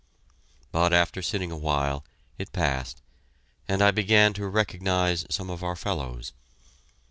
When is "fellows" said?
5.75-6.33